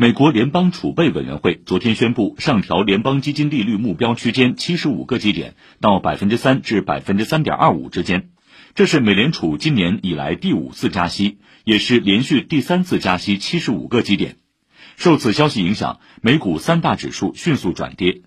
[0.00, 8.30] 美国联邦储备委员会昨天宣布上调联邦基金利率目标区间七十五个基点到百分之三至百分之三点二五之间
[8.74, 14.36] 这是美联储今年以来第五次加息也是连续第三次加息七十五个基点。
[14.96, 18.22] 受此消息影响美股三大指数迅速转跌